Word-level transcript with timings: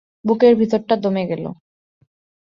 বুকের 0.25 0.53
ভিতরটা 0.55 0.95
দমে 0.97 1.23
গেল। 1.27 1.45